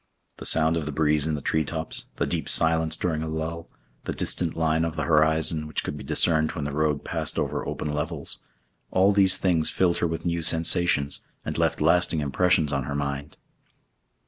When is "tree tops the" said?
1.43-2.25